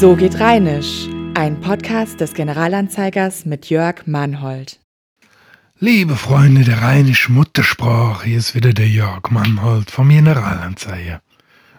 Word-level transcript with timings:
So 0.00 0.16
geht 0.16 0.40
Rheinisch, 0.40 1.08
ein 1.34 1.60
Podcast 1.60 2.22
des 2.22 2.32
Generalanzeigers 2.32 3.44
mit 3.44 3.68
Jörg 3.68 4.06
Mannhold. 4.06 4.80
Liebe 5.78 6.16
Freunde 6.16 6.64
der 6.64 6.80
rheinischen 6.80 7.34
Muttersprache, 7.34 8.24
hier 8.24 8.38
ist 8.38 8.54
wieder 8.54 8.72
der 8.72 8.88
Jörg 8.88 9.30
Mannhold 9.30 9.90
vom 9.90 10.08
Generalanzeiger. 10.08 11.20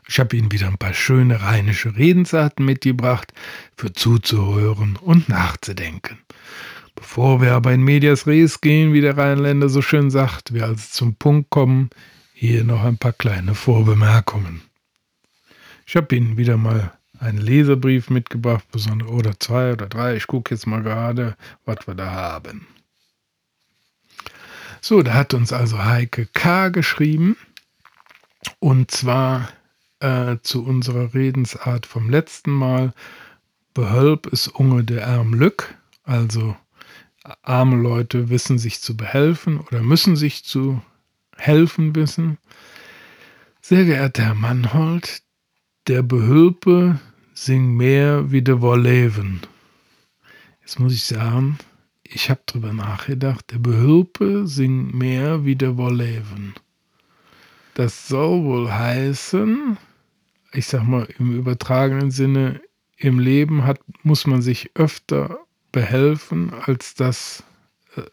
Ich 0.07 0.19
habe 0.19 0.37
Ihnen 0.37 0.51
wieder 0.51 0.67
ein 0.67 0.77
paar 0.77 0.93
schöne 0.93 1.41
rheinische 1.41 1.97
Redensarten 1.97 2.63
mitgebracht, 2.63 3.33
für 3.75 3.91
zuzuhören 3.91 4.97
und 4.97 5.27
nachzudenken. 5.27 6.19
Bevor 6.93 7.41
wir 7.41 7.53
aber 7.53 7.73
in 7.73 7.81
Medias 7.81 8.27
Res 8.27 8.61
gehen, 8.61 8.93
wie 8.93 9.01
der 9.01 9.17
Rheinländer 9.17 9.67
so 9.67 9.81
schön 9.81 10.11
sagt, 10.11 10.53
wir 10.53 10.65
also 10.65 10.83
zum 10.91 11.15
Punkt 11.15 11.49
kommen, 11.49 11.89
hier 12.35 12.65
noch 12.65 12.83
ein 12.83 12.99
paar 12.99 13.13
kleine 13.13 13.55
Vorbemerkungen. 13.55 14.61
Ich 15.87 15.95
habe 15.95 16.15
Ihnen 16.15 16.37
wieder 16.37 16.57
mal 16.57 16.93
einen 17.21 17.37
Leserbrief 17.37 18.09
mitgebracht, 18.09 18.65
oder 19.07 19.39
zwei 19.39 19.73
oder 19.73 19.87
drei. 19.87 20.15
Ich 20.15 20.27
gucke 20.27 20.53
jetzt 20.53 20.65
mal 20.65 20.81
gerade, 20.81 21.35
was 21.65 21.87
wir 21.87 21.95
da 21.95 22.11
haben. 22.11 22.67
So, 24.81 25.03
da 25.03 25.13
hat 25.13 25.33
uns 25.33 25.53
also 25.53 25.85
Heike 25.85 26.25
K. 26.25 26.69
geschrieben. 26.69 27.37
Und 28.59 28.89
zwar 28.89 29.49
äh, 29.99 30.37
zu 30.41 30.65
unserer 30.65 31.13
Redensart 31.13 31.85
vom 31.85 32.09
letzten 32.09 32.51
Mal. 32.51 32.93
Behölp 33.75 34.25
ist 34.27 34.47
unge 34.47 34.83
der 34.83 35.07
Arm 35.07 35.35
Lück. 35.35 35.75
Also 36.03 36.57
arme 37.43 37.75
Leute 37.75 38.29
wissen 38.29 38.57
sich 38.57 38.81
zu 38.81 38.97
behelfen 38.97 39.59
oder 39.59 39.81
müssen 39.81 40.15
sich 40.15 40.43
zu 40.43 40.81
helfen 41.37 41.95
wissen. 41.95 42.39
Sehr 43.61 43.85
geehrter 43.85 44.23
Herr 44.23 44.33
Mannhold, 44.33 45.21
der 45.87 46.01
Behülpe 46.01 46.99
sing 47.43 47.75
mehr 47.75 48.31
wie 48.31 48.43
de 48.43 48.61
Wolleven. 48.61 49.41
Jetzt 50.59 50.79
muss 50.79 50.93
ich 50.93 51.05
sagen, 51.05 51.57
ich 52.03 52.29
habe 52.29 52.41
drüber 52.45 52.71
nachgedacht, 52.71 53.51
der 53.51 53.57
Behülpe 53.57 54.45
sing 54.45 54.95
mehr 54.95 55.43
wie 55.43 55.55
der 55.55 55.75
Wolleven. 55.75 56.53
Das 57.73 58.07
soll 58.07 58.43
wohl 58.43 58.71
heißen, 58.71 59.75
ich 60.53 60.67
sag 60.67 60.83
mal 60.83 61.07
im 61.17 61.35
übertragenen 61.35 62.11
Sinne, 62.11 62.61
im 62.95 63.17
Leben 63.17 63.63
hat, 63.63 63.79
muss 64.03 64.27
man 64.27 64.43
sich 64.43 64.69
öfter 64.75 65.39
behelfen, 65.71 66.53
als 66.53 66.93
dass 66.93 67.43
äh, 67.95 68.03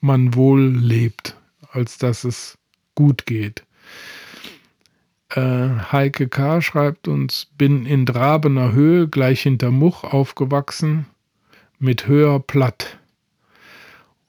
man 0.00 0.34
wohl 0.34 0.60
lebt, 0.60 1.36
als 1.70 1.98
dass 1.98 2.24
es 2.24 2.58
gut 2.96 3.26
geht. 3.26 3.64
Äh, 5.34 5.68
Heike 5.90 6.28
K. 6.28 6.60
schreibt 6.60 7.08
uns, 7.08 7.46
bin 7.56 7.86
in 7.86 8.04
Drabener 8.04 8.72
Höhe, 8.72 9.08
gleich 9.08 9.42
hinter 9.42 9.70
Much, 9.70 10.04
aufgewachsen, 10.04 11.06
mit 11.78 12.06
höher 12.06 12.38
Platt. 12.38 12.98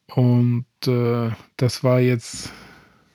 Und 0.07 0.65
äh, 0.87 1.31
das 1.57 1.83
war 1.83 1.99
jetzt 1.99 2.53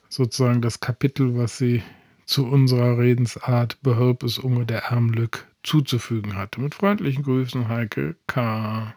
sozusagen 0.08 0.60
das 0.60 0.80
Kapitel, 0.80 1.38
was 1.38 1.56
sie 1.56 1.82
zu 2.26 2.46
unserer 2.46 2.98
Redensart 2.98 3.80
Behölp 3.82 4.22
es 4.22 4.38
Unge 4.38 4.66
der 4.66 4.84
Ärmlück 4.84 5.46
zuzufügen 5.62 6.36
hatte. 6.36 6.60
Mit 6.60 6.74
freundlichen 6.74 7.22
Grüßen, 7.24 7.68
Heike 7.68 8.16
K. 8.26 8.94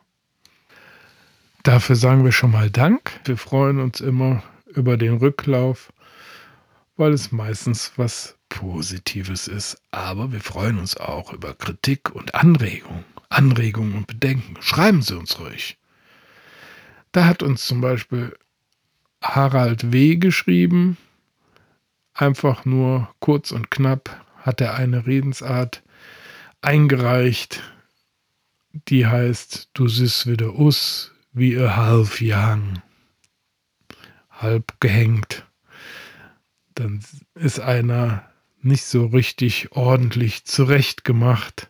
Dafür 1.64 1.96
sagen 1.96 2.26
wir 2.26 2.34
schon 2.34 2.52
mal 2.52 2.70
Dank. 2.70 3.22
Wir 3.24 3.38
freuen 3.38 3.80
uns 3.80 4.02
immer 4.02 4.44
über 4.66 4.98
den 4.98 5.18
Rücklauf, 5.18 5.94
weil 6.98 7.14
es 7.14 7.32
meistens 7.32 7.94
was 7.96 8.38
Positives 8.52 9.48
ist, 9.48 9.82
aber 9.92 10.32
wir 10.32 10.42
freuen 10.42 10.78
uns 10.78 10.98
auch 10.98 11.34
über 11.34 11.54
Kritik 11.54 12.14
und 12.14 12.36
Anregungen. 12.36 13.06
Anregungen 13.30 13.96
und 13.96 14.08
Bedenken. 14.08 14.62
Schreiben 14.62 15.02
Sie 15.02 15.18
uns 15.18 15.40
ruhig. 15.40 15.78
Da 17.14 17.26
hat 17.26 17.42
uns 17.42 17.66
zum 17.66 17.80
Beispiel 17.80 18.38
Harald 19.22 19.94
W. 19.94 20.18
geschrieben. 20.18 20.98
Einfach 22.14 22.66
nur 22.66 23.10
kurz 23.20 23.52
und 23.52 23.72
knapp 23.72 24.26
hat 24.38 24.60
er 24.60 24.76
eine 24.76 25.08
Redensart 25.08 25.82
eingereicht, 26.62 27.64
die 28.74 29.08
heißt, 29.08 29.70
du 29.74 29.88
siehst 29.88 30.28
wieder 30.28 30.56
us 30.56 31.12
wie 31.34 31.54
ihr 31.54 31.78
halb 31.78 32.20
jang. 32.20 32.82
Halb 34.30 34.80
gehängt. 34.80 35.46
Dann 36.76 37.02
ist 37.36 37.60
einer 37.60 38.31
nicht 38.64 38.84
so 38.84 39.08
richtig 39.08 39.72
ordentlich 39.72 40.46
zurechtgemacht. 40.46 41.70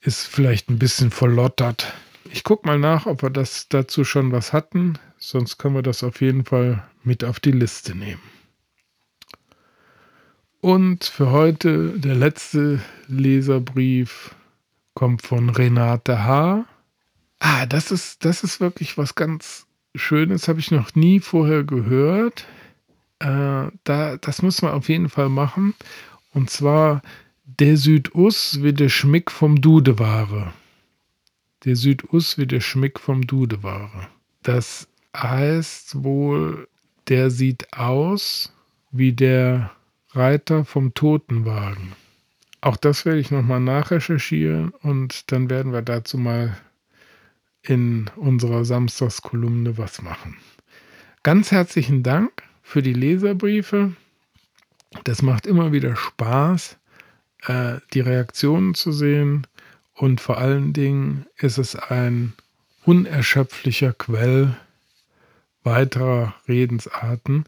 Ist 0.00 0.26
vielleicht 0.26 0.70
ein 0.70 0.78
bisschen 0.78 1.10
verlottert. 1.10 1.92
Ich 2.32 2.44
gucke 2.44 2.66
mal 2.66 2.78
nach, 2.78 3.06
ob 3.06 3.22
wir 3.22 3.30
das 3.30 3.68
dazu 3.68 4.04
schon 4.04 4.32
was 4.32 4.52
hatten. 4.52 4.98
Sonst 5.18 5.58
können 5.58 5.74
wir 5.74 5.82
das 5.82 6.02
auf 6.02 6.20
jeden 6.20 6.44
Fall 6.44 6.82
mit 7.02 7.24
auf 7.24 7.40
die 7.40 7.52
Liste 7.52 7.94
nehmen. 7.94 8.22
Und 10.60 11.04
für 11.04 11.30
heute 11.30 11.98
der 11.98 12.14
letzte 12.14 12.80
Leserbrief 13.08 14.34
kommt 14.94 15.22
von 15.22 15.48
Renate 15.48 16.24
H. 16.24 16.66
Ah, 17.38 17.66
das 17.66 17.90
ist, 17.90 18.24
das 18.24 18.44
ist 18.44 18.60
wirklich 18.60 18.98
was 18.98 19.14
ganz 19.14 19.66
Schönes, 19.94 20.46
habe 20.46 20.60
ich 20.60 20.70
noch 20.70 20.94
nie 20.94 21.20
vorher 21.20 21.64
gehört. 21.64 22.46
Äh, 23.20 23.70
da, 23.84 24.16
das 24.16 24.42
muss 24.42 24.62
man 24.62 24.72
auf 24.72 24.88
jeden 24.88 25.08
Fall 25.08 25.28
machen. 25.28 25.74
Und 26.32 26.50
zwar 26.50 27.02
der 27.44 27.76
Südus 27.76 28.62
wie 28.62 28.72
der 28.72 28.88
Schmick 28.88 29.30
vom 29.30 29.60
Dudeware. 29.60 30.52
Der 31.64 31.76
Südus 31.76 32.38
wie 32.38 32.46
der 32.46 32.60
Schmick 32.60 32.98
vom 32.98 33.26
Dudeware. 33.26 34.08
Das 34.42 34.88
heißt 35.16 36.02
wohl, 36.02 36.68
der 37.08 37.30
sieht 37.30 37.72
aus 37.72 38.52
wie 38.90 39.12
der 39.12 39.70
Reiter 40.12 40.64
vom 40.64 40.94
Totenwagen. 40.94 41.92
Auch 42.62 42.76
das 42.76 43.04
werde 43.04 43.20
ich 43.20 43.30
nochmal 43.30 43.60
nachrecherchieren 43.60 44.70
und 44.82 45.30
dann 45.32 45.50
werden 45.50 45.72
wir 45.72 45.82
dazu 45.82 46.18
mal 46.18 46.56
in 47.62 48.10
unserer 48.16 48.64
Samstagskolumne 48.64 49.76
was 49.78 50.02
machen. 50.02 50.36
Ganz 51.22 51.52
herzlichen 51.52 52.02
Dank 52.02 52.42
für 52.70 52.82
die 52.82 52.92
Leserbriefe. 52.92 53.96
Das 55.02 55.22
macht 55.22 55.44
immer 55.44 55.72
wieder 55.72 55.96
Spaß, 55.96 56.78
äh, 57.46 57.78
die 57.92 58.00
Reaktionen 58.00 58.74
zu 58.74 58.92
sehen. 58.92 59.46
Und 59.92 60.20
vor 60.20 60.38
allen 60.38 60.72
Dingen 60.72 61.26
ist 61.36 61.58
es 61.58 61.74
ein 61.74 62.32
unerschöpflicher 62.84 63.92
Quell 63.92 64.56
weiterer 65.64 66.34
Redensarten. 66.46 67.44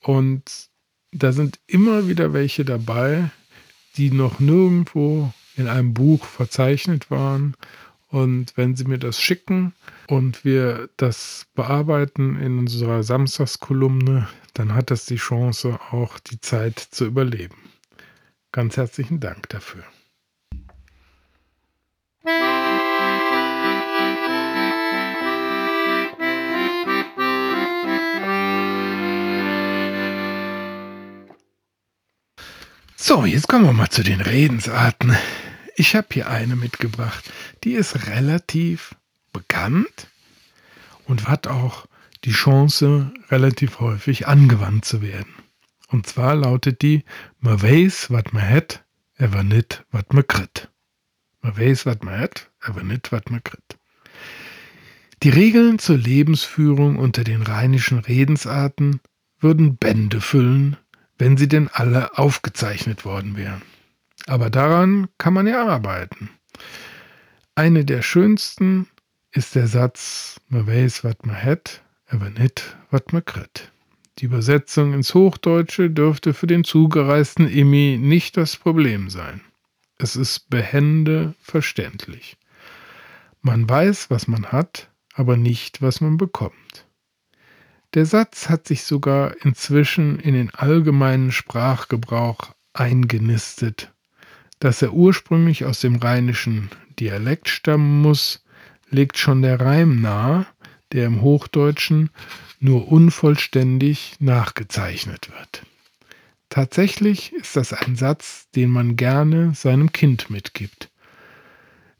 Und 0.00 0.70
da 1.12 1.32
sind 1.32 1.60
immer 1.66 2.08
wieder 2.08 2.32
welche 2.32 2.64
dabei, 2.64 3.30
die 3.98 4.10
noch 4.10 4.40
nirgendwo 4.40 5.34
in 5.54 5.68
einem 5.68 5.92
Buch 5.92 6.24
verzeichnet 6.24 7.10
waren. 7.10 7.54
Und 8.12 8.58
wenn 8.58 8.76
Sie 8.76 8.84
mir 8.84 8.98
das 8.98 9.18
schicken 9.18 9.72
und 10.06 10.44
wir 10.44 10.90
das 10.98 11.46
bearbeiten 11.54 12.38
in 12.38 12.58
unserer 12.58 13.02
Samstagskolumne, 13.02 14.28
dann 14.52 14.74
hat 14.74 14.90
das 14.90 15.06
die 15.06 15.16
Chance, 15.16 15.80
auch 15.90 16.18
die 16.18 16.38
Zeit 16.38 16.78
zu 16.78 17.06
überleben. 17.06 17.56
Ganz 18.52 18.76
herzlichen 18.76 19.18
Dank 19.18 19.48
dafür. 19.48 19.82
So, 32.96 33.24
jetzt 33.24 33.48
kommen 33.48 33.64
wir 33.64 33.72
mal 33.72 33.88
zu 33.88 34.02
den 34.04 34.20
Redensarten. 34.20 35.16
Ich 35.76 35.94
habe 35.96 36.08
hier 36.12 36.28
eine 36.28 36.56
mitgebracht, 36.56 37.32
die 37.64 37.72
ist 37.72 38.06
relativ 38.06 38.94
bekannt 39.32 40.08
und 41.06 41.28
hat 41.28 41.46
auch 41.46 41.86
die 42.24 42.32
Chance, 42.32 43.12
relativ 43.30 43.80
häufig 43.80 44.28
angewandt 44.28 44.84
zu 44.84 45.02
werden. 45.02 45.32
Und 45.88 46.06
zwar 46.06 46.34
lautet 46.34 46.82
die, 46.82 47.04
man 47.40 47.60
weiß, 47.60 48.10
was 48.10 48.24
man 48.32 48.48
hat, 48.48 48.84
aber 49.18 49.42
nicht, 49.42 49.84
was 49.90 50.04
man 50.10 50.26
kriegt. 50.26 50.70
Man 51.40 51.56
weiß, 51.56 51.86
was 51.86 51.98
man 52.02 52.18
hat, 52.18 52.50
aber 52.60 52.82
nicht, 52.82 53.12
was 53.12 53.22
man 53.28 53.42
kriegt. 53.42 53.78
Die 55.22 55.30
Regeln 55.30 55.78
zur 55.78 55.98
Lebensführung 55.98 56.96
unter 56.96 57.24
den 57.24 57.42
rheinischen 57.42 57.98
Redensarten 57.98 59.00
würden 59.38 59.76
Bände 59.76 60.20
füllen, 60.20 60.76
wenn 61.18 61.36
sie 61.36 61.48
denn 61.48 61.68
alle 61.68 62.18
aufgezeichnet 62.18 63.04
worden 63.04 63.36
wären. 63.36 63.62
Aber 64.26 64.50
daran 64.50 65.08
kann 65.18 65.34
man 65.34 65.46
ja 65.46 65.66
arbeiten. 65.66 66.30
Eine 67.54 67.84
der 67.84 68.02
schönsten 68.02 68.88
ist 69.30 69.54
der 69.54 69.66
Satz, 69.66 70.40
man 70.48 70.66
weiß, 70.66 71.04
was 71.04 71.16
man 71.24 71.42
hat, 71.42 71.82
aber 72.08 72.30
nicht, 72.30 72.76
was 72.90 73.02
man 73.12 73.24
kriegt. 73.24 73.72
Die 74.18 74.26
Übersetzung 74.26 74.92
ins 74.92 75.14
Hochdeutsche 75.14 75.90
dürfte 75.90 76.34
für 76.34 76.46
den 76.46 76.64
zugereisten 76.64 77.48
Immi 77.48 77.98
nicht 78.00 78.36
das 78.36 78.56
Problem 78.56 79.08
sein. 79.08 79.40
Es 79.98 80.16
ist 80.16 80.50
behende 80.50 81.34
verständlich. 81.40 82.36
Man 83.40 83.68
weiß, 83.68 84.10
was 84.10 84.28
man 84.28 84.52
hat, 84.52 84.90
aber 85.14 85.36
nicht, 85.36 85.82
was 85.82 86.00
man 86.00 86.16
bekommt. 86.16 86.86
Der 87.94 88.06
Satz 88.06 88.48
hat 88.48 88.66
sich 88.66 88.84
sogar 88.84 89.34
inzwischen 89.44 90.18
in 90.18 90.34
den 90.34 90.54
allgemeinen 90.54 91.32
Sprachgebrauch 91.32 92.54
eingenistet. 92.72 93.91
Dass 94.62 94.80
er 94.80 94.92
ursprünglich 94.92 95.64
aus 95.64 95.80
dem 95.80 95.96
rheinischen 95.96 96.70
Dialekt 97.00 97.48
stammen 97.48 98.00
muss, 98.00 98.44
legt 98.90 99.18
schon 99.18 99.42
der 99.42 99.60
Reim 99.60 100.00
nahe, 100.00 100.46
der 100.92 101.06
im 101.06 101.20
Hochdeutschen 101.20 102.10
nur 102.60 102.86
unvollständig 102.86 104.14
nachgezeichnet 104.20 105.32
wird. 105.36 105.66
Tatsächlich 106.48 107.32
ist 107.32 107.56
das 107.56 107.72
ein 107.72 107.96
Satz, 107.96 108.50
den 108.54 108.70
man 108.70 108.94
gerne 108.94 109.52
seinem 109.52 109.90
Kind 109.90 110.30
mitgibt. 110.30 110.90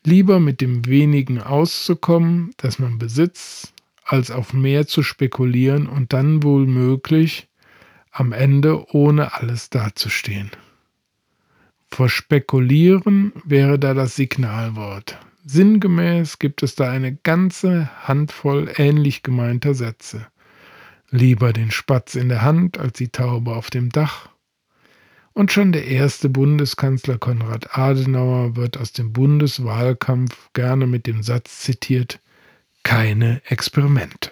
Lieber 0.05 0.39
mit 0.39 0.61
dem 0.61 0.87
wenigen 0.87 1.41
auszukommen, 1.43 2.53
das 2.59 2.79
man 2.79 2.97
besitzt, 2.97 3.73
als 4.05 4.31
auf 4.31 4.53
mehr 4.53 4.87
zu 4.87 5.03
spekulieren 5.03 5.89
und 5.89 6.13
dann 6.13 6.45
wohl 6.45 6.69
möglich 6.69 7.49
am 8.13 8.31
Ende 8.31 8.87
ohne 8.95 9.35
alles 9.35 9.69
dazustehen. 9.69 10.53
Vor 11.93 12.09
Spekulieren 12.09 13.35
wäre 13.45 13.79
da 13.79 13.93
das 13.93 14.17
Signalwort. 14.17 15.19
Sinngemäß 15.45 16.39
gibt 16.39 16.63
es 16.63 16.75
da 16.75 16.91
eine 16.91 17.15
ganze 17.15 17.91
Handvoll 18.09 18.73
ähnlich 18.79 19.23
gemeinter 19.23 19.75
Sätze. 19.75 20.27
Lieber 21.11 21.53
den 21.53 21.71
Spatz 21.71 22.15
in 22.15 22.31
der 22.31 22.41
Hand 22.41 22.79
als 22.79 22.97
die 22.97 23.11
Taube 23.11 23.55
auf 23.55 23.69
dem 23.69 23.91
Dach. 23.91 24.31
Und 25.35 25.53
schon 25.53 25.73
der 25.73 25.87
erste 25.87 26.31
Bundeskanzler 26.31 27.19
Konrad 27.19 27.77
Adenauer 27.77 28.57
wird 28.57 28.79
aus 28.79 28.93
dem 28.93 29.13
Bundeswahlkampf 29.13 30.49
gerne 30.55 30.87
mit 30.87 31.07
dem 31.07 31.23
Satz 31.23 31.61
zitiert, 31.61 32.21
keine 32.85 33.43
Experimente. 33.45 34.31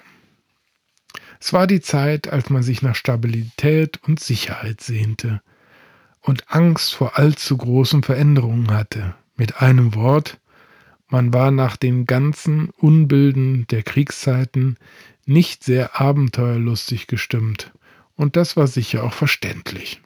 Es 1.38 1.52
war 1.52 1.66
die 1.66 1.82
Zeit, 1.82 2.32
als 2.32 2.48
man 2.48 2.62
sich 2.62 2.80
nach 2.80 2.94
Stabilität 2.94 4.00
und 4.06 4.18
Sicherheit 4.18 4.80
sehnte 4.80 5.42
und 6.22 6.50
Angst 6.52 6.94
vor 6.94 7.18
allzu 7.18 7.56
großen 7.56 8.02
Veränderungen 8.02 8.70
hatte. 8.70 9.14
Mit 9.36 9.60
einem 9.62 9.94
Wort, 9.94 10.38
man 11.08 11.32
war 11.32 11.50
nach 11.50 11.76
den 11.76 12.06
ganzen 12.06 12.70
Unbilden 12.70 13.66
der 13.68 13.82
Kriegszeiten 13.82 14.76
nicht 15.26 15.64
sehr 15.64 16.00
abenteuerlustig 16.00 17.06
gestimmt, 17.06 17.72
und 18.16 18.36
das 18.36 18.56
war 18.56 18.66
sicher 18.66 19.02
auch 19.02 19.14
verständlich. 19.14 20.02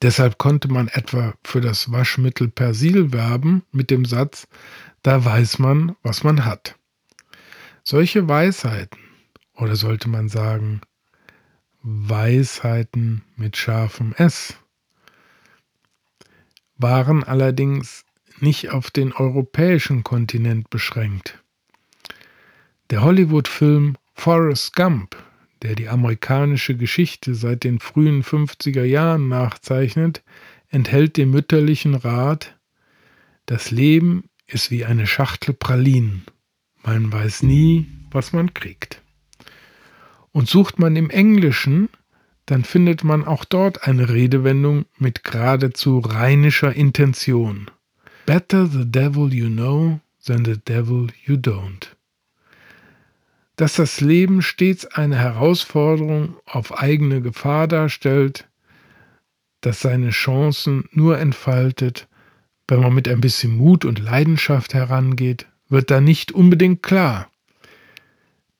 Deshalb 0.00 0.38
konnte 0.38 0.68
man 0.68 0.88
etwa 0.88 1.34
für 1.42 1.60
das 1.60 1.90
Waschmittel 1.90 2.48
Persil 2.48 3.12
werben 3.12 3.64
mit 3.72 3.90
dem 3.90 4.04
Satz, 4.04 4.46
da 5.02 5.24
weiß 5.24 5.58
man, 5.58 5.96
was 6.02 6.22
man 6.22 6.44
hat. 6.44 6.76
Solche 7.82 8.28
Weisheiten, 8.28 9.00
oder 9.54 9.74
sollte 9.74 10.08
man 10.08 10.28
sagen, 10.28 10.80
Weisheiten 11.82 13.22
mit 13.36 13.56
scharfem 13.56 14.12
S, 14.12 14.54
waren 16.78 17.24
allerdings 17.24 18.04
nicht 18.40 18.70
auf 18.70 18.90
den 18.90 19.12
europäischen 19.12 20.04
Kontinent 20.04 20.70
beschränkt. 20.70 21.42
Der 22.90 23.02
Hollywood-Film 23.02 23.96
Forrest 24.14 24.74
Gump 24.74 25.16
der 25.62 25.74
die 25.74 25.88
amerikanische 25.88 26.76
Geschichte 26.76 27.34
seit 27.34 27.64
den 27.64 27.80
frühen 27.80 28.22
50er 28.22 28.84
Jahren 28.84 29.28
nachzeichnet, 29.28 30.22
enthält 30.68 31.16
den 31.16 31.30
mütterlichen 31.30 31.94
Rat, 31.94 32.56
das 33.46 33.70
Leben 33.70 34.24
ist 34.46 34.70
wie 34.70 34.84
eine 34.84 35.06
Schachtel 35.06 35.54
Pralinen. 35.54 36.24
Man 36.84 37.12
weiß 37.12 37.42
nie, 37.42 37.86
was 38.10 38.32
man 38.32 38.54
kriegt. 38.54 39.02
Und 40.32 40.48
sucht 40.48 40.78
man 40.78 40.96
im 40.96 41.10
Englischen, 41.10 41.88
dann 42.48 42.64
findet 42.64 43.04
man 43.04 43.24
auch 43.24 43.44
dort 43.44 43.86
eine 43.86 44.08
Redewendung 44.08 44.84
mit 44.98 45.24
geradezu 45.24 46.00
rheinischer 46.00 46.74
Intention. 46.74 47.70
Better 48.26 48.66
the 48.66 48.84
devil 48.84 49.32
you 49.32 49.48
know 49.48 50.00
than 50.24 50.44
the 50.44 50.58
devil 50.58 51.06
you 51.24 51.36
don't 51.36 51.88
dass 53.58 53.74
das 53.74 54.00
Leben 54.00 54.40
stets 54.40 54.86
eine 54.86 55.16
Herausforderung 55.16 56.36
auf 56.46 56.78
eigene 56.78 57.20
Gefahr 57.20 57.66
darstellt, 57.66 58.46
dass 59.62 59.80
seine 59.80 60.10
Chancen 60.10 60.84
nur 60.92 61.18
entfaltet, 61.18 62.06
wenn 62.68 62.80
man 62.80 62.94
mit 62.94 63.08
ein 63.08 63.20
bisschen 63.20 63.56
Mut 63.56 63.84
und 63.84 63.98
Leidenschaft 63.98 64.74
herangeht, 64.74 65.46
wird 65.68 65.90
da 65.90 66.00
nicht 66.00 66.30
unbedingt 66.30 66.84
klar. 66.84 67.28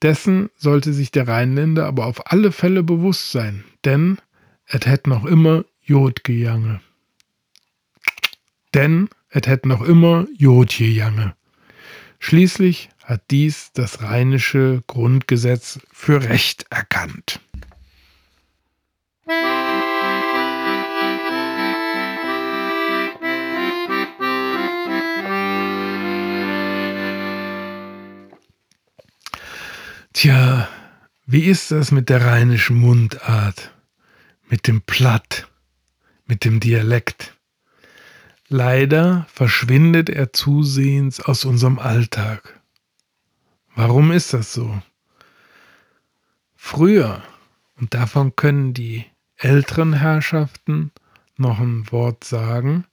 Dessen 0.02 0.50
sollte 0.56 0.92
sich 0.92 1.12
der 1.12 1.28
Rheinländer 1.28 1.86
aber 1.86 2.06
auf 2.06 2.32
alle 2.32 2.50
Fälle 2.50 2.82
bewusst 2.82 3.30
sein, 3.30 3.62
denn 3.84 4.18
et 4.66 4.86
hätt 4.86 5.06
noch 5.06 5.24
immer 5.24 5.64
Jod 5.82 6.24
gejange. 6.24 6.80
Denn 8.74 9.08
et 9.30 9.46
hätt 9.46 9.66
noch 9.66 9.82
immer 9.82 10.26
Jod 10.36 10.76
gejange. 10.76 11.34
Schließlich 12.18 12.90
hat 13.04 13.22
dies 13.30 13.72
das 13.72 14.02
rheinische 14.02 14.82
Grundgesetz 14.86 15.80
für 15.92 16.22
Recht 16.22 16.66
erkannt. 16.70 17.40
Tja, 30.12 30.68
wie 31.30 31.44
ist 31.44 31.70
das 31.72 31.90
mit 31.90 32.08
der 32.08 32.24
rheinischen 32.24 32.78
Mundart, 32.78 33.70
mit 34.48 34.66
dem 34.66 34.80
Platt, 34.80 35.46
mit 36.24 36.46
dem 36.46 36.58
Dialekt? 36.58 37.36
Leider 38.48 39.26
verschwindet 39.30 40.08
er 40.08 40.32
zusehends 40.32 41.20
aus 41.20 41.44
unserem 41.44 41.78
Alltag. 41.78 42.58
Warum 43.74 44.10
ist 44.10 44.32
das 44.32 44.54
so? 44.54 44.80
Früher, 46.56 47.22
und 47.76 47.92
davon 47.92 48.34
können 48.34 48.72
die 48.72 49.04
älteren 49.36 49.92
Herrschaften 49.92 50.92
noch 51.36 51.60
ein 51.60 51.92
Wort 51.92 52.24
sagen, 52.24 52.86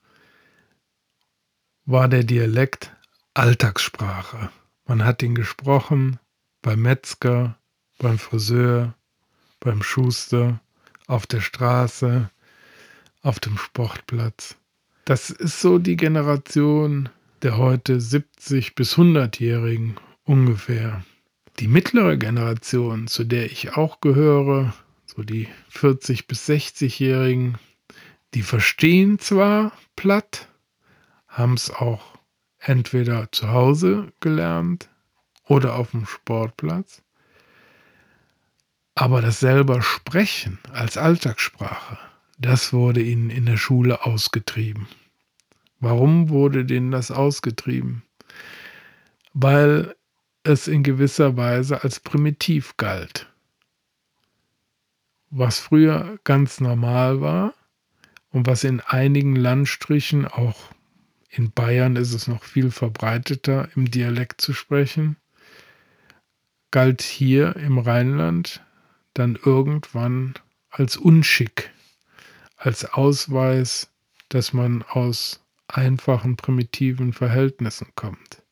war 1.86 2.10
der 2.10 2.26
Dialekt 2.26 2.94
Alltagssprache. 3.34 4.50
Man 4.86 5.06
hat 5.06 5.24
ihn 5.24 5.36
gesprochen 5.36 6.20
beim 6.62 6.82
Metzger, 6.82 7.58
beim 7.98 8.18
Friseur, 8.18 8.94
beim 9.60 9.82
Schuster, 9.82 10.60
auf 11.08 11.28
der 11.28 11.42
Straße, 11.42 12.30
auf 13.22 13.40
dem 13.40 13.58
Sportplatz. 13.58 14.56
Das 15.06 15.30
ist 15.30 15.62
so 15.62 15.78
die 15.78 15.96
Generation 15.96 17.10
der 17.42 17.58
heute 17.58 18.02
70 18.02 18.74
bis 18.74 18.96
100-Jährigen 18.96 19.98
ungefähr. 20.24 21.04
Die 21.60 21.68
mittlere 21.68 22.18
Generation, 22.18 23.08
zu 23.08 23.24
der 23.24 23.46
ich 23.46 23.78
auch 23.78 24.02
gehöre, 24.02 24.74
so 25.06 25.22
die 25.22 25.48
40 25.70 26.28
bis 26.28 26.50
60-Jährigen, 26.50 27.58
die 28.34 28.42
verstehen 28.42 29.20
zwar 29.20 29.72
platt, 29.96 30.50
haben 31.28 31.54
es 31.54 31.70
auch 31.70 32.18
entweder 32.58 33.32
zu 33.32 33.52
Hause 33.52 34.12
gelernt 34.20 34.90
oder 35.48 35.76
auf 35.76 35.92
dem 35.92 36.06
Sportplatz, 36.08 37.04
aber 38.96 39.22
das 39.22 39.42
selber 39.42 39.82
Sprechen 39.82 40.60
als 40.72 40.98
Alltagssprache, 40.98 41.98
das 42.40 42.72
wurde 42.74 43.02
ihnen 43.02 43.30
in 43.30 43.46
der 43.46 43.58
Schule 43.58 44.06
ausgetrieben. 44.06 44.88
Warum 45.82 46.30
wurde 46.30 46.66
denen 46.66 46.92
das 46.92 47.12
ausgetrieben? 47.12 48.04
Weil 49.34 49.96
es 50.44 50.68
in 50.68 50.84
gewisser 50.84 51.36
Weise 51.36 51.84
als 51.84 52.00
primitiv 52.00 52.78
galt. 52.78 53.28
Was 55.30 55.60
früher 55.60 56.18
ganz 56.24 56.62
normal 56.62 57.20
war 57.20 57.54
und 58.32 58.48
was 58.48 58.64
in 58.64 58.80
einigen 58.80 59.36
Landstrichen, 59.36 60.26
auch 60.26 60.72
in 61.30 61.52
Bayern 61.52 61.98
ist 61.98 62.14
es 62.14 62.28
noch 62.28 62.44
viel 62.44 62.72
verbreiteter, 62.72 63.68
im 63.76 63.92
Dialekt 63.92 64.40
zu 64.40 64.54
sprechen, 64.54 65.18
galt 66.72 67.02
hier 67.02 67.58
im 67.58 67.78
Rheinland 67.78 68.65
dann 69.16 69.38
irgendwann 69.44 70.36
als 70.70 70.96
Unschick, 70.96 71.72
als 72.56 72.86
Ausweis, 72.86 73.92
dass 74.30 74.54
man 74.54 74.84
aus 74.84 75.44
einfachen, 75.68 76.36
primitiven 76.38 77.12
Verhältnissen 77.12 77.88
kommt 77.96 78.46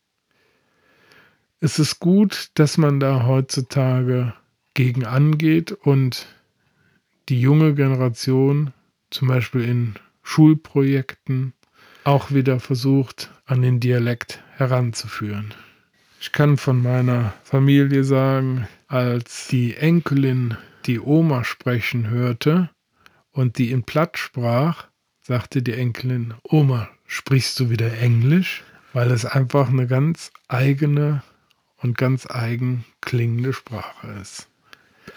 es 1.63 1.79
ist 1.79 2.01
gut, 2.01 2.49
dass 2.55 2.77
man 2.77 2.99
da 2.99 3.25
heutzutage 3.25 4.33
gegen 4.73 5.05
angeht 5.05 5.71
und 5.71 6.27
die 7.29 7.39
junge 7.39 7.73
Generation 7.73 8.73
zum 9.11 9.29
Beispiel 9.29 9.63
in 9.63 9.95
Schulprojekten 10.23 11.53
auch 12.03 12.31
wieder 12.31 12.59
versucht, 12.59 13.31
an 13.45 13.61
den 13.61 13.79
Dialekt 13.79 14.43
heranzuführen. 14.57 15.53
Ich 16.23 16.31
kann 16.31 16.55
von 16.55 16.81
meiner 16.81 17.33
Familie 17.43 18.05
sagen, 18.05 18.65
als 18.87 19.49
die 19.49 19.75
Enkelin 19.75 20.55
die 20.85 21.01
Oma 21.01 21.43
sprechen 21.43 22.09
hörte 22.09 22.69
und 23.33 23.57
die 23.57 23.71
in 23.71 23.83
Platt 23.83 24.17
sprach, 24.17 24.87
sagte 25.21 25.61
die 25.61 25.73
Enkelin, 25.73 26.33
Oma, 26.43 26.87
sprichst 27.07 27.59
du 27.59 27.69
wieder 27.69 27.97
Englisch? 27.97 28.63
Weil 28.93 29.11
es 29.11 29.25
einfach 29.25 29.67
eine 29.67 29.85
ganz 29.85 30.31
eigene 30.47 31.23
und 31.81 31.97
ganz 31.97 32.25
eigen 32.25 32.85
klingende 33.01 33.51
Sprache 33.51 34.07
ist. 34.21 34.47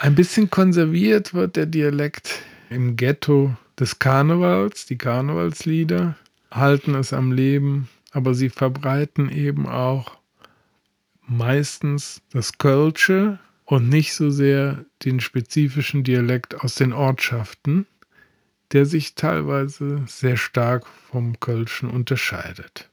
Ein 0.01 0.17
bisschen 0.17 0.51
konserviert 0.51 1.35
wird 1.35 1.55
der 1.55 1.67
Dialekt 1.67 2.41
im 2.69 2.97
Ghetto 2.97 3.57
des 3.79 4.01
Karnevals. 4.01 4.87
Die 4.87 4.99
Karnevalslieder 4.99 6.17
halten 6.51 6.97
es 6.97 7.13
am 7.13 7.31
Leben, 7.31 7.89
aber 8.11 8.35
sie 8.35 8.49
verbreiten 8.49 9.31
eben 9.31 9.69
auch 9.69 10.17
meistens 11.27 12.23
das 12.33 12.59
Kölsche 12.59 13.39
und 13.65 13.89
nicht 13.89 14.15
so 14.15 14.31
sehr 14.31 14.85
den 15.05 15.21
spezifischen 15.21 16.05
Dialekt 16.05 16.61
aus 16.61 16.77
den 16.77 16.93
Ortschaften, 16.93 17.87
der 18.73 18.87
sich 18.87 19.15
teilweise 19.15 20.05
sehr 20.07 20.37
stark 20.37 20.87
vom 20.87 21.39
Kölschen 21.41 21.91
unterscheidet. 21.91 22.91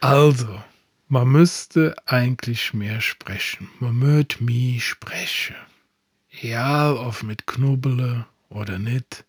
Also, 0.00 0.60
man 1.08 1.28
müsste 1.28 1.94
eigentlich 2.06 2.74
mehr 2.74 3.00
sprechen. 3.00 3.68
Man 3.80 3.96
möcht 3.98 4.40
mi 4.40 4.80
sprechen. 4.80 5.56
Ja, 6.30 6.92
ob 6.92 7.22
mit 7.22 7.46
Knubbele 7.46 8.26
oder 8.48 8.78
nicht. 8.78 9.24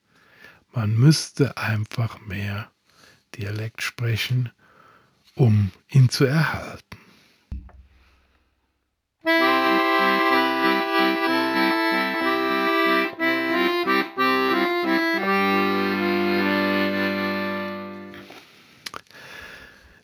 Man 0.73 0.97
müsste 0.97 1.57
einfach 1.57 2.19
mehr 2.21 2.69
Dialekt 3.35 3.81
sprechen, 3.81 4.51
um 5.35 5.71
ihn 5.89 6.09
zu 6.09 6.25
erhalten. 6.25 6.86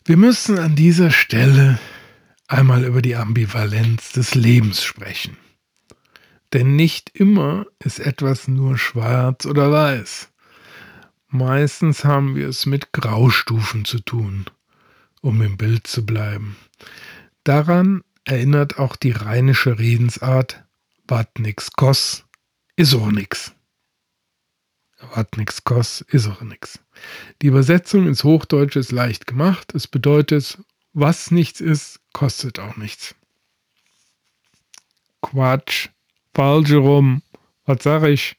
Wir 0.06 0.18
müssen 0.18 0.58
an 0.58 0.76
dieser 0.76 1.10
Stelle 1.10 1.78
einmal 2.46 2.84
über 2.84 3.00
die 3.00 3.16
Ambivalenz 3.16 4.12
des 4.12 4.34
Lebens 4.34 4.84
sprechen. 4.84 5.38
Denn 6.52 6.76
nicht 6.76 7.10
immer 7.14 7.64
ist 7.78 8.00
etwas 8.00 8.46
nur 8.46 8.76
schwarz 8.76 9.46
oder 9.46 9.72
weiß. 9.72 10.28
Meistens 11.28 12.04
haben 12.04 12.36
wir 12.36 12.48
es 12.48 12.66
mit 12.66 12.92
Graustufen 12.92 13.86
zu 13.86 13.98
tun, 14.00 14.44
um 15.22 15.40
im 15.40 15.56
Bild 15.56 15.86
zu 15.86 16.04
bleiben. 16.04 16.56
Daran 17.42 18.04
erinnert 18.24 18.78
auch 18.78 18.96
die 18.96 19.12
rheinische 19.12 19.78
Redensart, 19.78 20.64
wat 21.06 21.38
nix 21.38 21.72
koss, 21.72 22.24
is 22.76 22.94
auch 22.94 23.10
nix. 23.10 23.52
Wat 25.14 25.36
nix 25.36 25.64
koss, 25.64 26.00
is 26.08 26.26
auch 26.26 26.40
nix. 26.40 26.78
Die 27.42 27.48
Übersetzung 27.48 28.06
ins 28.06 28.24
Hochdeutsche 28.24 28.78
ist 28.78 28.92
leicht 28.92 29.26
gemacht. 29.26 29.74
Es 29.74 29.86
bedeutet, 29.86 30.58
was 30.92 31.30
nichts 31.30 31.60
ist, 31.60 32.00
kostet 32.12 32.58
auch 32.58 32.76
nichts. 32.76 33.14
Quatsch, 35.20 35.88
falsch 36.34 36.72
rum. 36.72 37.22
Was 37.66 37.82
sage 37.82 38.10
ich? 38.10 38.36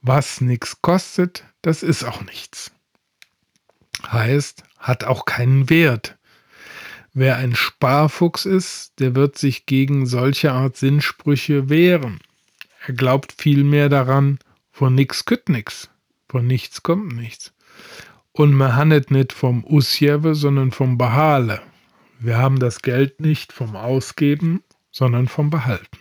Was 0.00 0.40
nichts 0.40 0.80
kostet, 0.82 1.44
das 1.62 1.82
ist 1.82 2.04
auch 2.04 2.22
nichts. 2.22 2.72
Heißt, 4.06 4.62
hat 4.78 5.04
auch 5.04 5.24
keinen 5.24 5.68
Wert. 5.70 6.16
Wer 7.18 7.38
ein 7.38 7.54
Sparfuchs 7.54 8.44
ist, 8.44 9.00
der 9.00 9.14
wird 9.14 9.38
sich 9.38 9.64
gegen 9.64 10.04
solche 10.04 10.52
Art 10.52 10.76
Sinnsprüche 10.76 11.70
wehren. 11.70 12.20
Er 12.86 12.92
glaubt 12.92 13.32
vielmehr 13.38 13.88
daran, 13.88 14.38
von 14.70 14.94
nix 14.94 15.24
kütt 15.24 15.48
nix, 15.48 15.88
von 16.28 16.46
nichts 16.46 16.82
kommt 16.82 17.16
nichts. 17.16 17.54
Und 18.32 18.52
man 18.52 18.76
handelt 18.76 19.10
nicht 19.10 19.32
vom 19.32 19.64
Usjewe, 19.64 20.34
sondern 20.34 20.72
vom 20.72 20.98
Behale. 20.98 21.62
Wir 22.18 22.36
haben 22.36 22.58
das 22.58 22.82
Geld 22.82 23.18
nicht 23.18 23.50
vom 23.50 23.76
Ausgeben, 23.76 24.62
sondern 24.92 25.26
vom 25.26 25.48
Behalten. 25.48 25.98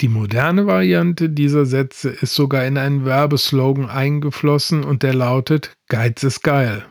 Die 0.00 0.08
moderne 0.08 0.66
Variante 0.66 1.28
dieser 1.28 1.66
Sätze 1.66 2.08
ist 2.08 2.34
sogar 2.34 2.64
in 2.64 2.78
einen 2.78 3.04
Werbeslogan 3.04 3.90
eingeflossen 3.90 4.84
und 4.84 5.02
der 5.02 5.12
lautet 5.12 5.76
Geiz 5.88 6.22
ist 6.22 6.42
geil. 6.42 6.86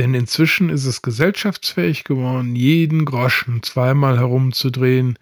Denn 0.00 0.14
inzwischen 0.14 0.70
ist 0.70 0.86
es 0.86 1.02
gesellschaftsfähig 1.02 2.04
geworden, 2.04 2.56
jeden 2.56 3.04
Groschen 3.04 3.62
zweimal 3.62 4.18
herumzudrehen 4.18 5.18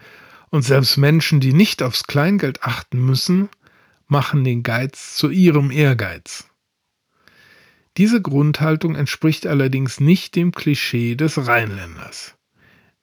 und 0.50 0.62
selbst 0.62 0.98
Menschen, 0.98 1.40
die 1.40 1.52
nicht 1.52 1.82
aufs 1.82 2.04
Kleingeld 2.04 2.62
achten 2.62 3.04
müssen, 3.04 3.48
machen 4.06 4.44
den 4.44 4.62
Geiz 4.62 5.16
zu 5.16 5.30
ihrem 5.30 5.72
Ehrgeiz. 5.72 6.46
Diese 7.96 8.22
Grundhaltung 8.22 8.94
entspricht 8.94 9.48
allerdings 9.48 9.98
nicht 9.98 10.36
dem 10.36 10.52
Klischee 10.52 11.16
des 11.16 11.48
Rheinländers. 11.48 12.36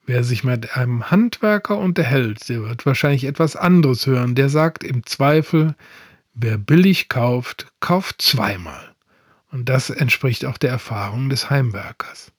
Wer 0.06 0.24
sich 0.24 0.46
mit 0.46 0.78
einem 0.78 1.12
Handwerker 1.12 1.78
unterhält, 1.78 2.48
der 2.48 2.64
wird 2.64 2.86
wahrscheinlich 2.86 3.26
etwas 3.26 3.58
anderes 3.58 4.06
hören. 4.06 4.34
Der 4.34 4.48
sagt 4.48 4.82
im 4.82 5.06
Zweifel, 5.06 5.76
wer 6.34 6.58
billig 6.58 7.10
kauft, 7.10 7.68
kauft 7.82 8.22
zweimal. 8.22 8.95
Und 9.56 9.70
das 9.70 9.90
entspricht 9.90 10.44
auch 10.44 10.58
der 10.58 10.70
Erfahrung 10.70 11.30
des 11.30 11.50
Heimwerkers. 11.50 12.34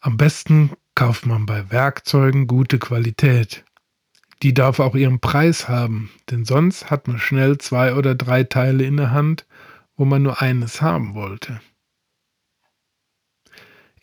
Am 0.00 0.18
besten 0.18 0.70
kauft 0.94 1.24
man 1.24 1.46
bei 1.46 1.70
Werkzeugen 1.70 2.46
gute 2.46 2.78
Qualität. 2.78 3.64
Die 4.42 4.52
darf 4.52 4.78
auch 4.78 4.94
ihren 4.94 5.18
Preis 5.18 5.66
haben, 5.66 6.10
denn 6.30 6.44
sonst 6.44 6.90
hat 6.90 7.08
man 7.08 7.18
schnell 7.18 7.56
zwei 7.56 7.94
oder 7.94 8.14
drei 8.14 8.44
Teile 8.44 8.84
in 8.84 8.98
der 8.98 9.12
Hand, 9.12 9.46
wo 9.96 10.04
man 10.04 10.24
nur 10.24 10.42
eines 10.42 10.82
haben 10.82 11.14
wollte. 11.14 11.62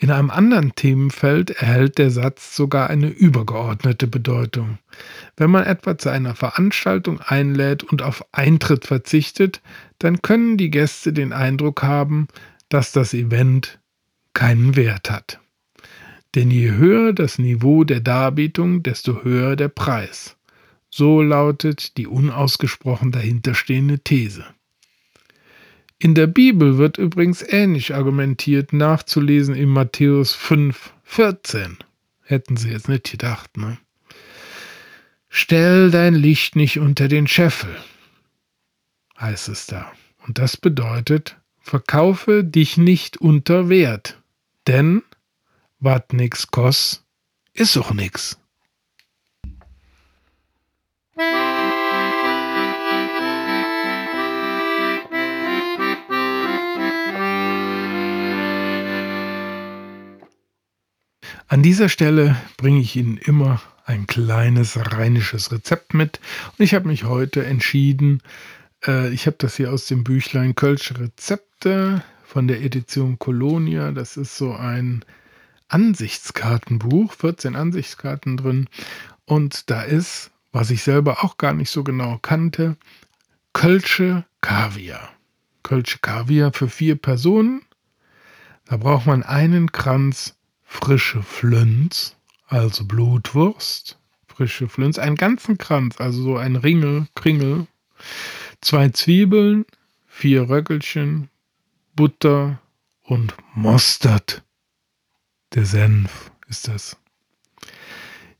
In 0.03 0.12
einem 0.12 0.31
anderen 0.31 0.75
Themenfeld 0.75 1.51
erhält 1.51 1.98
der 1.98 2.12
Satz 2.12 2.57
sogar 2.57 2.89
eine 2.89 3.07
übergeordnete 3.07 4.05
Bedeutung. 4.05 4.77
Wenn 5.38 5.50
man 5.50 5.63
etwa 5.63 5.98
zu 5.98 6.10
einer 6.10 6.36
Veranstaltung 6.36 7.22
einlädt 7.22 7.83
und 7.83 8.01
auf 8.01 8.25
Eintritt 8.33 8.83
verzichtet, 8.83 9.62
dann 10.00 10.22
können 10.22 10.57
die 10.57 10.72
Gäste 10.72 11.13
den 11.13 11.31
Eindruck 11.31 11.83
haben, 11.83 12.27
dass 12.67 12.91
das 12.91 13.13
Event 13.13 13.79
keinen 14.33 14.75
Wert 14.75 15.10
hat. 15.10 15.39
Denn 16.36 16.51
je 16.51 16.72
höher 16.72 17.13
das 17.13 17.39
Niveau 17.39 17.86
der 17.86 18.01
Darbietung, 18.01 18.83
desto 18.83 19.24
höher 19.24 19.55
der 19.55 19.69
Preis. 19.69 20.36
So 20.89 21.22
lautet 21.22 21.95
die 21.95 22.07
unausgesprochen 22.07 23.13
dahinterstehende 23.13 24.00
These. 24.00 24.43
In 26.03 26.15
der 26.15 26.27
Bibel 26.27 26.77
wird 26.77 26.98
übrigens 26.98 27.41
ähnlich 27.41 27.95
argumentiert, 27.95 28.74
nachzulesen 28.74 29.55
in 29.55 29.69
Matthäus 29.69 30.33
5, 30.33 30.91
14. 31.05 31.77
Hätten 32.24 32.57
sie 32.57 32.72
jetzt 32.72 32.89
nicht 32.89 33.10
gedacht, 33.10 33.55
ne? 33.55 33.77
Stell 35.29 35.91
dein 35.91 36.13
Licht 36.13 36.57
nicht 36.57 36.77
unter 36.77 37.07
den 37.07 37.25
Scheffel, 37.25 37.74
heißt 39.17 39.48
es 39.48 39.65
da. 39.65 39.93
Und 40.27 40.39
das 40.39 40.57
bedeutet, 40.57 41.38
verkaufe 41.62 42.43
dich 42.43 42.75
nicht 42.75 43.15
unter 43.15 43.69
Wert, 43.69 44.22
denn 44.67 45.03
wat 45.79 46.12
nix 46.12 46.48
kost, 46.48 47.05
ist 47.53 47.77
auch 47.77 47.93
nix. 47.93 48.38
An 61.53 61.62
dieser 61.62 61.88
Stelle 61.88 62.36
bringe 62.57 62.79
ich 62.79 62.95
Ihnen 62.95 63.17
immer 63.17 63.62
ein 63.86 64.07
kleines 64.07 64.75
rheinisches 64.75 65.51
Rezept 65.51 65.93
mit. 65.93 66.19
Und 66.57 66.65
ich 66.65 66.74
habe 66.74 66.88
mich 66.88 67.03
heute 67.03 67.45
entschieden, 67.45 68.24
äh, 68.88 69.13
ich 69.13 69.27
habe 69.27 69.36
das 69.38 69.57
hier 69.57 69.72
aus 69.72 69.86
dem 69.86 70.03
Büchlein 70.03 70.55
Kölsche 70.55 71.00
Rezepte 71.00 72.01
von 72.25 72.48
der 72.48 72.63
Edition 72.63 73.19
Colonia. 73.19 73.91
Das 73.91 74.17
ist 74.17 74.36
so 74.36 74.55
ein 74.55 75.05
Ansichtskartenbuch, 75.67 77.13
14 77.13 77.55
Ansichtskarten 77.55 78.36
drin. 78.38 78.67
Und 79.25 79.69
da 79.69 79.83
ist, 79.83 80.31
was 80.53 80.72
ich 80.72 80.81
selber 80.81 81.24
auch 81.24 81.38
gar 81.38 81.53
nicht 81.53 81.69
so 81.69 81.83
genau 81.83 82.17
kannte, 82.19 82.77
Kölsche 83.53 84.25
Kaviar. 84.41 85.07
Kölsche 85.62 86.00
Kaviar 86.00 86.51
für 86.51 86.67
vier 86.67 86.95
Personen. 86.95 87.62
Da 88.65 88.77
braucht 88.77 89.05
man 89.05 89.22
einen 89.22 89.72
Kranz 89.72 90.33
frische 90.74 91.22
Flönz, 91.22 92.18
also 92.48 92.84
Blutwurst, 92.84 94.00
frische 94.27 94.68
Flönz, 94.68 94.98
einen 94.98 95.15
ganzen 95.15 95.58
Kranz, 95.58 96.01
also 96.01 96.22
so 96.24 96.38
ein 96.38 96.56
Ringel, 96.56 97.08
Kringel, 97.15 97.68
zwei 98.60 98.89
Zwiebeln, 98.89 99.65
vier 100.08 100.50
Röckelchen, 100.50 101.30
Butter 101.96 102.60
und 103.03 103.36
Mustard. 103.53 104.44
Der 105.53 105.65
Senf 105.65 106.32
ist 106.50 106.68
das. 106.68 106.98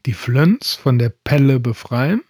Die 0.06 0.13
Flöns 0.13 0.74
von 0.74 0.98
der 0.98 1.10
Pelle 1.10 1.60
befreien 1.60 2.24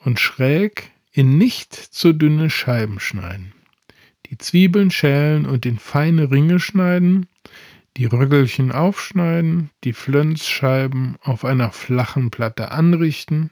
und 0.00 0.18
schräg 0.18 0.90
in 1.12 1.36
nicht 1.38 1.74
zu 1.74 2.12
dünne 2.12 2.50
Scheiben 2.50 2.98
schneiden. 2.98 3.52
Die 4.26 4.38
Zwiebeln 4.38 4.90
schälen 4.90 5.46
und 5.46 5.64
in 5.64 5.78
feine 5.78 6.30
Ringe 6.30 6.58
schneiden, 6.58 7.28
die 7.98 8.04
Röggelchen 8.04 8.70
aufschneiden, 8.70 9.70
die 9.82 9.92
Flönsscheiben 9.92 11.16
auf 11.20 11.44
einer 11.44 11.72
flachen 11.72 12.30
Platte 12.30 12.70
anrichten 12.70 13.50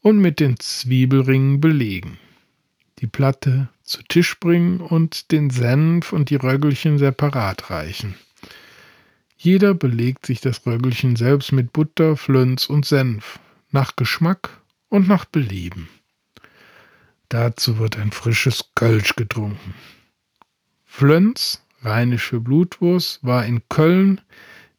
und 0.00 0.18
mit 0.18 0.40
den 0.40 0.58
Zwiebelringen 0.58 1.60
belegen. 1.60 2.18
Die 2.98 3.06
Platte 3.06 3.68
zu 3.84 4.02
Tisch 4.02 4.40
bringen 4.40 4.80
und 4.80 5.30
den 5.30 5.50
Senf 5.50 6.12
und 6.12 6.30
die 6.30 6.34
Röggelchen 6.34 6.98
separat 6.98 7.70
reichen. 7.70 8.16
Jeder 9.36 9.72
belegt 9.72 10.26
sich 10.26 10.40
das 10.40 10.66
Röggelchen 10.66 11.14
selbst 11.14 11.52
mit 11.52 11.72
Butter, 11.72 12.16
Flöns 12.16 12.66
und 12.66 12.86
Senf, 12.86 13.38
nach 13.70 13.94
Geschmack 13.94 14.50
und 14.88 15.06
nach 15.06 15.26
Belieben. 15.26 15.88
Dazu 17.28 17.78
wird 17.78 17.98
ein 17.98 18.10
frisches 18.10 18.70
Kölsch 18.74 19.14
getrunken. 19.14 19.74
Flöns, 20.84 21.62
rheinische 21.82 22.40
Blutwurst, 22.40 23.24
war 23.24 23.46
in 23.46 23.62
Köln 23.68 24.20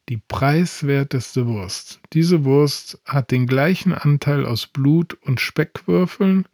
die 0.08 0.16
preiswerteste 0.16 1.46
Wurst. 1.46 2.00
Diese 2.12 2.44
Wurst 2.44 3.00
hat 3.04 3.30
den 3.30 3.46
gleichen 3.46 3.92
Anteil 3.94 4.44
aus 4.44 4.66
Blut 4.66 5.14
und 5.22 5.40
Speckwürfeln 5.40 6.46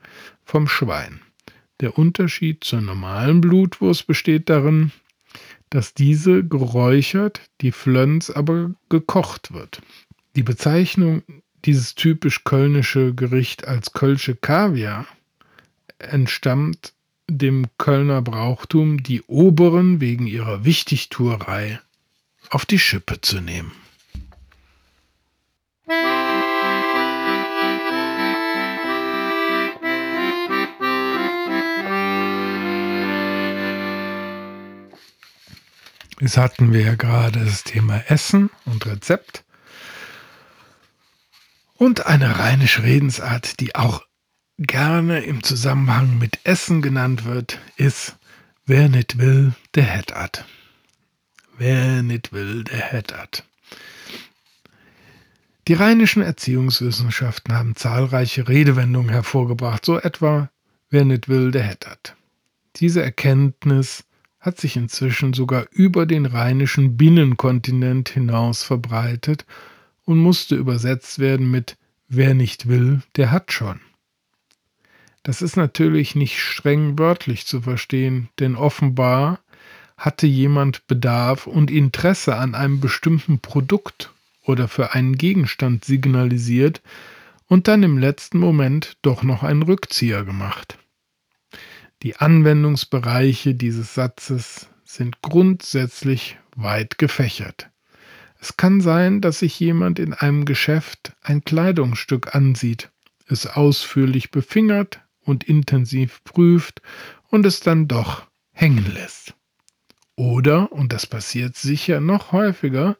vom 0.44 0.68
Schwein. 0.68 1.20
Der 1.80 1.98
Unterschied 1.98 2.64
zur 2.64 2.80
normalen 2.80 3.40
Blutwurst 3.40 4.06
besteht 4.06 4.48
darin, 4.50 4.92
dass 5.70 5.94
diese 5.94 6.44
geräuchert, 6.44 7.40
die 7.60 7.72
Flöns 7.72 8.30
aber 8.30 8.72
gekocht 8.88 9.52
wird. 9.52 9.80
Die 10.36 10.42
Bezeichnung 10.42 11.22
dieses 11.64 11.94
typisch 11.94 12.44
kölnische 12.44 13.14
Gericht 13.14 13.66
als 13.66 13.92
Kölsche 13.92 14.36
Kaviar 14.36 15.06
entstammt 15.98 16.92
dem 17.28 17.66
Kölner 17.78 18.22
Brauchtum, 18.22 19.02
die 19.02 19.22
Oberen 19.22 20.00
wegen 20.00 20.26
ihrer 20.26 20.64
Wichtigtuerei 20.64 21.80
auf 22.50 22.64
die 22.64 22.78
Schippe 22.78 23.20
zu 23.20 23.40
nehmen. 23.40 23.72
Jetzt 36.18 36.38
hatten 36.38 36.72
wir 36.72 36.80
ja 36.80 36.94
gerade 36.94 37.44
das 37.44 37.62
Thema 37.62 38.02
Essen 38.08 38.50
und 38.64 38.86
Rezept. 38.86 39.44
Und 41.74 42.06
eine 42.06 42.38
rheinische 42.38 42.84
Redensart, 42.84 43.60
die 43.60 43.74
auch 43.74 44.05
gerne 44.58 45.20
im 45.20 45.42
Zusammenhang 45.42 46.18
mit 46.18 46.40
Essen 46.44 46.82
genannt 46.82 47.24
wird, 47.24 47.58
ist, 47.76 48.16
wer 48.64 48.88
nicht 48.88 49.18
will, 49.18 49.54
der 49.74 49.84
hätt 49.84 50.14
at. 50.14 50.44
Wer 51.58 52.02
nicht 52.02 52.32
will, 52.32 52.64
der 52.64 52.78
hätt 52.78 53.12
at. 53.12 53.44
Die 55.68 55.74
rheinischen 55.74 56.22
Erziehungswissenschaften 56.22 57.54
haben 57.54 57.74
zahlreiche 57.76 58.48
Redewendungen 58.48 59.10
hervorgebracht, 59.10 59.84
so 59.84 59.98
etwa, 59.98 60.48
wer 60.90 61.04
nicht 61.04 61.28
will, 61.28 61.50
der 61.50 61.64
hätt 61.64 61.86
at. 61.88 62.14
Diese 62.76 63.02
Erkenntnis 63.02 64.04
hat 64.38 64.60
sich 64.60 64.76
inzwischen 64.76 65.32
sogar 65.32 65.66
über 65.70 66.06
den 66.06 66.24
rheinischen 66.24 66.96
Binnenkontinent 66.96 68.10
hinaus 68.10 68.62
verbreitet 68.62 69.44
und 70.04 70.18
musste 70.18 70.54
übersetzt 70.54 71.18
werden 71.18 71.50
mit 71.50 71.76
Wer 72.08 72.34
nicht 72.34 72.68
will, 72.68 73.02
der 73.16 73.32
hat 73.32 73.50
schon. 73.50 73.80
Das 75.26 75.42
ist 75.42 75.56
natürlich 75.56 76.14
nicht 76.14 76.38
streng 76.38 77.00
wörtlich 77.00 77.46
zu 77.46 77.62
verstehen, 77.62 78.28
denn 78.38 78.54
offenbar 78.54 79.40
hatte 79.96 80.28
jemand 80.28 80.86
Bedarf 80.86 81.48
und 81.48 81.68
Interesse 81.68 82.36
an 82.36 82.54
einem 82.54 82.78
bestimmten 82.78 83.40
Produkt 83.40 84.12
oder 84.44 84.68
für 84.68 84.94
einen 84.94 85.18
Gegenstand 85.18 85.84
signalisiert 85.84 86.80
und 87.48 87.66
dann 87.66 87.82
im 87.82 87.98
letzten 87.98 88.38
Moment 88.38 88.98
doch 89.02 89.24
noch 89.24 89.42
einen 89.42 89.62
Rückzieher 89.62 90.22
gemacht. 90.22 90.78
Die 92.04 92.14
Anwendungsbereiche 92.14 93.56
dieses 93.56 93.94
Satzes 93.94 94.68
sind 94.84 95.22
grundsätzlich 95.22 96.38
weit 96.54 96.98
gefächert. 96.98 97.68
Es 98.38 98.56
kann 98.56 98.80
sein, 98.80 99.20
dass 99.20 99.40
sich 99.40 99.58
jemand 99.58 99.98
in 99.98 100.14
einem 100.14 100.44
Geschäft 100.44 101.16
ein 101.20 101.42
Kleidungsstück 101.42 102.36
ansieht, 102.36 102.92
es 103.26 103.48
ausführlich 103.48 104.30
befingert 104.30 105.00
und 105.26 105.44
intensiv 105.44 106.24
prüft 106.24 106.80
und 107.28 107.44
es 107.44 107.60
dann 107.60 107.88
doch 107.88 108.26
hängen 108.52 108.90
lässt. 108.94 109.34
Oder, 110.14 110.72
und 110.72 110.94
das 110.94 111.06
passiert 111.06 111.56
sicher 111.56 112.00
noch 112.00 112.32
häufiger, 112.32 112.96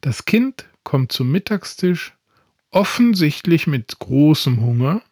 das 0.00 0.24
Kind 0.24 0.68
kommt 0.84 1.10
zum 1.10 1.32
Mittagstisch 1.32 2.14
offensichtlich 2.70 3.66
mit 3.66 3.98
großem 3.98 4.60
Hunger 4.60 5.02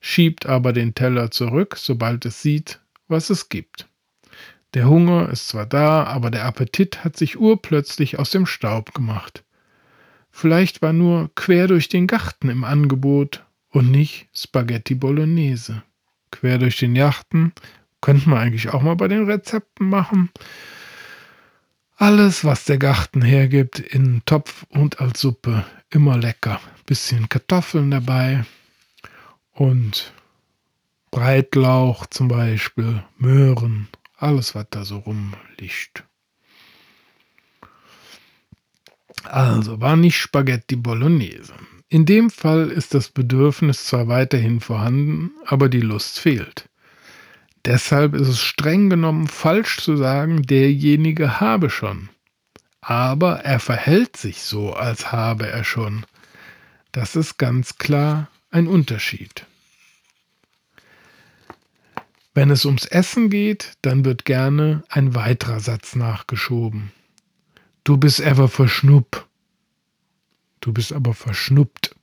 schiebt 0.00 0.46
aber 0.46 0.72
den 0.72 0.94
Teller 0.94 1.30
zurück, 1.30 1.76
sobald 1.76 2.24
es 2.24 2.42
sieht, 2.42 2.80
was 3.08 3.30
es 3.30 3.48
gibt. 3.48 3.88
Der 4.74 4.88
Hunger 4.88 5.28
ist 5.30 5.48
zwar 5.48 5.66
da, 5.66 6.04
aber 6.04 6.30
der 6.30 6.44
Appetit 6.44 7.04
hat 7.04 7.16
sich 7.16 7.38
urplötzlich 7.38 8.18
aus 8.18 8.30
dem 8.30 8.46
Staub 8.46 8.94
gemacht. 8.94 9.44
Vielleicht 10.30 10.80
war 10.80 10.92
nur 10.92 11.30
quer 11.34 11.66
durch 11.66 11.88
den 11.88 12.06
Garten 12.06 12.48
im 12.48 12.64
Angebot 12.64 13.44
und 13.68 13.90
nicht 13.90 14.28
Spaghetti 14.32 14.94
Bolognese. 14.94 15.82
Quer 16.30 16.58
durch 16.58 16.76
den 16.76 16.96
Yachten 16.96 17.52
könnte 18.00 18.28
man 18.28 18.38
eigentlich 18.38 18.70
auch 18.70 18.82
mal 18.82 18.96
bei 18.96 19.08
den 19.08 19.24
Rezepten 19.24 19.88
machen. 19.88 20.30
Alles, 21.96 22.44
was 22.44 22.64
der 22.64 22.78
Garten 22.78 23.20
hergibt, 23.20 23.78
in 23.78 24.22
Topf 24.24 24.64
und 24.70 25.00
als 25.00 25.20
Suppe, 25.20 25.66
immer 25.90 26.16
lecker. 26.16 26.60
Bisschen 26.86 27.28
Kartoffeln 27.28 27.90
dabei, 27.90 28.44
und 29.60 30.14
Breitlauch 31.10 32.06
zum 32.06 32.28
Beispiel, 32.28 33.04
Möhren, 33.18 33.88
alles, 34.16 34.54
was 34.54 34.66
da 34.70 34.84
so 34.86 34.98
rumliegt. 34.98 36.04
Also 39.24 39.82
war 39.82 39.96
nicht 39.96 40.16
Spaghetti 40.16 40.76
Bolognese. 40.76 41.52
In 41.92 42.06
dem 42.06 42.30
Fall 42.30 42.70
ist 42.70 42.94
das 42.94 43.08
Bedürfnis 43.08 43.84
zwar 43.84 44.06
weiterhin 44.06 44.60
vorhanden, 44.60 45.32
aber 45.44 45.68
die 45.68 45.80
Lust 45.80 46.20
fehlt. 46.20 46.68
Deshalb 47.64 48.14
ist 48.14 48.28
es 48.28 48.40
streng 48.40 48.88
genommen 48.88 49.26
falsch 49.26 49.78
zu 49.80 49.96
sagen, 49.96 50.42
derjenige 50.42 51.40
habe 51.40 51.68
schon. 51.68 52.08
Aber 52.80 53.40
er 53.40 53.58
verhält 53.58 54.16
sich 54.16 54.42
so, 54.42 54.72
als 54.72 55.10
habe 55.10 55.48
er 55.48 55.64
schon. 55.64 56.06
Das 56.92 57.16
ist 57.16 57.38
ganz 57.38 57.76
klar 57.76 58.30
ein 58.52 58.68
Unterschied. 58.68 59.44
Wenn 62.34 62.50
es 62.50 62.64
ums 62.64 62.86
Essen 62.86 63.30
geht, 63.30 63.72
dann 63.82 64.04
wird 64.04 64.24
gerne 64.24 64.84
ein 64.88 65.16
weiterer 65.16 65.58
Satz 65.58 65.96
nachgeschoben. 65.96 66.92
Du 67.82 67.96
bist 67.96 68.20
ever 68.20 68.46
verschnupp. 68.46 69.26
Du 70.60 70.72
bist 70.72 70.92
aber 70.92 71.14
verschnuppt. 71.14 71.94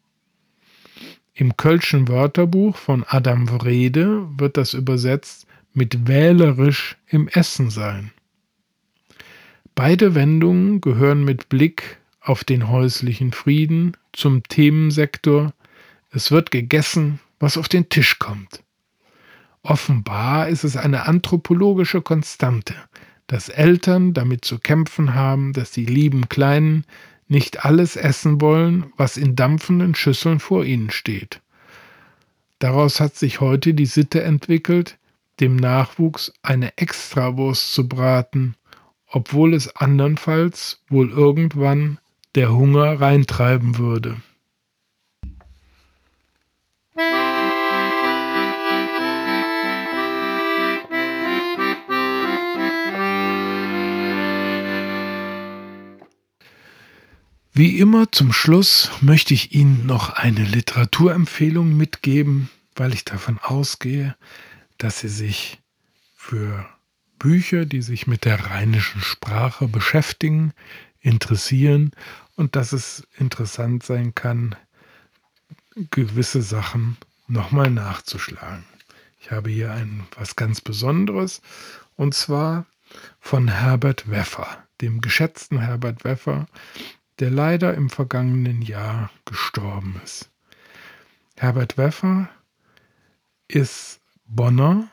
Im 1.33 1.55
Kölschen 1.55 2.07
Wörterbuch 2.07 2.75
von 2.75 3.05
Adam 3.07 3.49
Wrede 3.49 4.27
wird 4.37 4.57
das 4.57 4.73
übersetzt 4.73 5.45
mit 5.73 6.07
wählerisch 6.07 6.97
im 7.07 7.27
Essen 7.27 7.69
sein. 7.69 8.11
Beide 9.75 10.15
Wendungen 10.15 10.81
gehören 10.81 11.23
mit 11.23 11.49
Blick 11.49 11.99
auf 12.19 12.43
den 12.43 12.67
häuslichen 12.67 13.31
Frieden 13.31 13.95
zum 14.11 14.41
Themensektor 14.43 15.53
es 16.09 16.31
wird 16.31 16.51
gegessen, 16.51 17.19
was 17.39 17.57
auf 17.57 17.67
den 17.67 17.89
Tisch 17.89 18.17
kommt. 18.17 18.63
Offenbar 19.61 20.47
ist 20.47 20.63
es 20.63 20.77
eine 20.77 21.05
anthropologische 21.05 22.01
Konstante, 22.01 22.73
dass 23.27 23.49
Eltern 23.49 24.13
damit 24.13 24.45
zu 24.45 24.57
kämpfen 24.57 25.13
haben, 25.13 25.53
dass 25.53 25.71
die 25.71 25.85
lieben 25.85 26.29
Kleinen 26.29 26.85
nicht 27.27 27.65
alles 27.65 27.95
essen 27.95 28.41
wollen, 28.41 28.91
was 28.95 29.17
in 29.17 29.35
dampfenden 29.35 29.95
Schüsseln 29.95 30.39
vor 30.39 30.63
ihnen 30.63 30.89
steht. 30.89 31.41
Daraus 32.59 32.99
hat 32.99 33.15
sich 33.15 33.41
heute 33.41 33.73
die 33.73 33.85
Sitte 33.85 34.23
entwickelt, 34.23 34.97
dem 35.39 35.55
Nachwuchs 35.55 36.33
eine 36.41 36.77
Extrawurst 36.77 37.73
zu 37.73 37.87
braten, 37.87 38.55
obwohl 39.07 39.53
es 39.53 39.75
andernfalls 39.75 40.81
wohl 40.89 41.11
irgendwann 41.11 41.99
der 42.35 42.53
Hunger 42.53 42.99
reintreiben 42.99 43.77
würde. 43.77 44.17
Wie 57.57 57.79
immer 57.79 58.11
zum 58.11 58.33
Schluss 58.33 58.91
möchte 59.01 59.33
ich 59.33 59.55
Ihnen 59.55 59.87
noch 59.87 60.11
eine 60.11 60.43
Literaturempfehlung 60.43 61.75
mitgeben, 61.75 62.51
weil 62.75 62.93
ich 62.93 63.03
davon 63.03 63.39
ausgehe, 63.39 64.15
dass 64.77 64.99
Sie 64.99 65.07
sich 65.07 65.59
für 66.15 66.69
Bücher, 67.17 67.65
die 67.65 67.81
sich 67.81 68.05
mit 68.05 68.25
der 68.25 68.51
rheinischen 68.51 69.01
Sprache 69.01 69.67
beschäftigen, 69.67 70.53
interessieren 70.99 71.93
und 72.35 72.55
dass 72.55 72.73
es 72.73 73.07
interessant 73.17 73.81
sein 73.81 74.13
kann, 74.13 74.55
gewisse 75.89 76.43
Sachen 76.43 76.95
nochmal 77.27 77.71
nachzuschlagen. 77.71 78.65
Ich 79.19 79.31
habe 79.31 79.49
hier 79.49 79.71
ein 79.71 80.05
was 80.15 80.35
ganz 80.35 80.61
Besonderes 80.61 81.41
und 81.95 82.13
zwar 82.13 82.67
von 83.19 83.47
Herbert 83.47 84.11
Weffer, 84.11 84.63
dem 84.79 85.01
geschätzten 85.01 85.59
Herbert 85.59 86.03
Weffer, 86.03 86.45
der 87.19 87.31
leider 87.31 87.73
im 87.73 87.89
vergangenen 87.89 88.61
Jahr 88.61 89.09
gestorben 89.25 89.99
ist. 90.03 90.29
Herbert 91.35 91.77
Weffer 91.77 92.29
ist 93.47 94.01
Bonner 94.25 94.87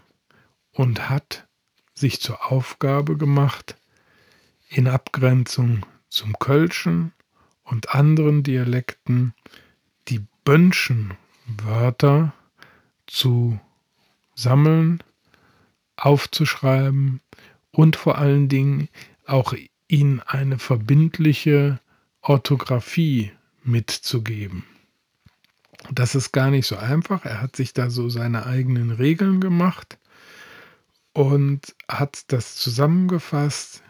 und 0.72 1.08
hat 1.08 1.46
sich 1.94 2.20
zur 2.20 2.50
Aufgabe 2.50 3.16
gemacht, 3.16 3.76
in 4.68 4.88
Abgrenzung 4.88 5.87
zum 6.08 6.38
Kölschen 6.38 7.12
und 7.62 7.94
anderen 7.94 8.42
Dialekten 8.42 9.34
die 10.08 10.20
Bönschen 10.44 11.14
Wörter 11.46 12.32
zu 13.06 13.58
sammeln, 14.34 15.02
aufzuschreiben 15.96 17.20
und 17.70 17.96
vor 17.96 18.18
allen 18.18 18.48
Dingen 18.48 18.88
auch 19.26 19.54
ihnen 19.88 20.20
eine 20.20 20.58
verbindliche 20.58 21.80
Orthographie 22.24 23.32
mitzugeben. 23.62 24.64
Das 25.92 26.14
ist 26.14 26.32
gar 26.32 26.50
nicht 26.50 26.66
so 26.66 26.76
einfach. 26.76 27.26
Er 27.26 27.42
hat 27.42 27.56
sich 27.56 27.74
da 27.74 27.90
so 27.90 28.08
seine 28.08 28.46
eigenen 28.46 28.90
Regeln 28.90 29.40
gemacht 29.40 29.98
und 31.12 31.74
hat 31.87 32.32
das 32.32 32.56
zusammengefasst 32.56 33.82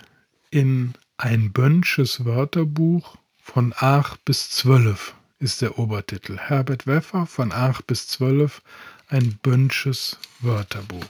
in 0.50 0.94
ein 1.16 1.52
Bönsches 1.52 2.24
Wörterbuch 2.24 3.16
von 3.40 3.72
8 3.76 4.24
bis 4.24 4.50
12 4.50 5.14
ist 5.38 5.62
der 5.62 5.78
Obertitel. 5.78 6.36
Herbert 6.36 6.88
Weffer 6.88 7.26
von 7.26 7.52
8 7.52 7.86
bis 7.86 8.08
12, 8.08 8.62
ein 9.08 9.38
Bönsches 9.42 10.18
Wörterbuch. 10.40 11.06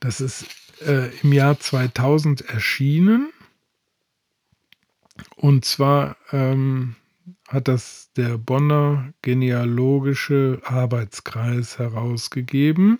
Das 0.00 0.20
ist 0.20 0.46
äh, 0.80 1.10
im 1.22 1.32
Jahr 1.32 1.60
2000 1.60 2.42
erschienen 2.48 3.32
und 5.40 5.64
zwar 5.64 6.16
ähm, 6.32 6.96
hat 7.48 7.68
das 7.68 8.10
der 8.16 8.38
Bonner 8.38 9.12
Genealogische 9.22 10.60
Arbeitskreis 10.64 11.78
herausgegeben. 11.78 12.98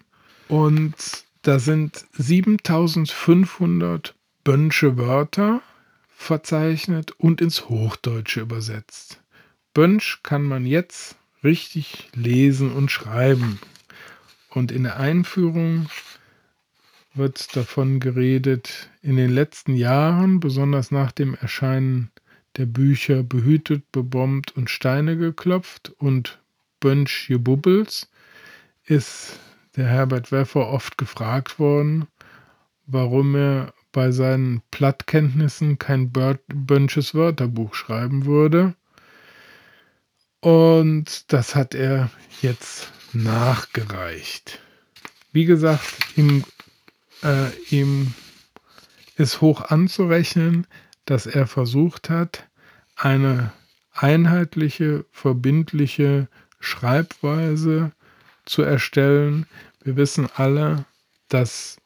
Und 0.49 0.95
da 1.43 1.59
sind 1.59 2.07
7500 2.13 4.15
Bönsche 4.45 4.97
Wörter 4.97 5.63
verzeichnet 6.09 7.11
und 7.13 7.41
ins 7.41 7.69
Hochdeutsche 7.69 8.41
übersetzt. 8.41 9.21
Bönsch 9.75 10.21
kann 10.23 10.45
man 10.45 10.65
jetzt 10.65 11.17
richtig 11.43 12.09
lesen 12.15 12.73
und 12.73 12.91
schreiben. 12.91 13.59
Und 14.51 14.73
in 14.73 14.85
der 14.85 14.99
Einführung 14.99 15.89
wird 17.15 17.57
davon 17.57 18.01
geredet, 18.01 18.91
in 19.03 19.17
den 19.17 19.31
letzten 19.31 19.75
Jahren, 19.75 20.41
besonders 20.41 20.91
nach 20.91 21.13
dem 21.13 21.35
Erscheinen 21.35 22.11
der 22.59 22.67
Bücher 22.67 23.23
Behütet, 23.23 23.91
Bebombt 23.93 24.57
und 24.57 24.69
Steine 24.69 25.17
geklopft 25.17 25.93
und 25.99 26.41
Bönsch 26.81 27.29
Gebubbels, 27.29 28.11
ist 28.85 29.39
der 29.77 29.87
Herbert 29.87 30.33
Weffer 30.33 30.69
oft 30.69 30.99
gefragt 30.99 31.61
worden, 31.61 32.09
warum 32.87 33.37
er 33.37 33.73
bei 33.93 34.11
seinen 34.11 34.61
Plattkenntnissen 34.71 35.79
kein 35.79 36.13
Bönsches 36.13 37.15
Wörterbuch 37.15 37.75
schreiben 37.75 38.27
würde. 38.27 38.75
Und 40.41 41.33
das 41.33 41.55
hat 41.55 41.75
er 41.75 42.11
jetzt 42.43 42.93
nachgereicht. 43.13 44.61
Wie 45.33 45.45
gesagt, 45.45 45.85
im 46.17 46.45
äh, 47.23 47.51
ihm 47.71 48.15
ist 49.17 49.41
hoch 49.41 49.63
anzurechnen, 49.63 50.67
dass 51.09 51.25
er 51.25 51.47
versucht 51.47 52.11
hat, 52.11 52.47
eine 52.95 53.51
einheitliche, 53.93 55.07
verbindliche 55.11 56.29
Schreibweise 56.61 57.93
zu 58.45 58.61
erstellen. 58.61 59.47
Wir 59.83 59.97
wissen 59.97 60.29
alle, 60.35 60.85
dass 61.29 61.79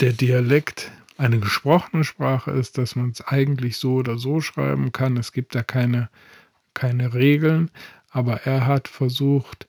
der 0.00 0.12
Dialekt 0.12 0.92
eine 1.16 1.40
gesprochene 1.40 2.04
Sprache 2.04 2.50
ist, 2.50 2.76
dass 2.76 2.96
man 2.96 3.10
es 3.10 3.22
eigentlich 3.22 3.78
so 3.78 3.94
oder 3.94 4.18
so 4.18 4.42
schreiben 4.42 4.92
kann. 4.92 5.16
Es 5.16 5.32
gibt 5.32 5.54
da 5.54 5.62
keine, 5.62 6.10
keine 6.74 7.14
Regeln, 7.14 7.70
aber 8.10 8.42
er 8.42 8.66
hat 8.66 8.88
versucht, 8.88 9.68